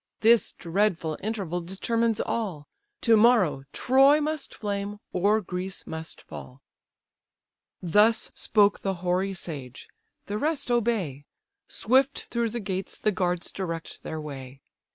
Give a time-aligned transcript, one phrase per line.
[0.21, 2.67] This dreadful interval determines all;
[3.01, 6.63] To morrow, Troy must flame, or Greece must fall."
[7.83, 9.87] Thus spoke the hoary sage:
[10.25, 11.25] the rest obey;
[11.67, 14.63] Swift through the gates the guards direct their way.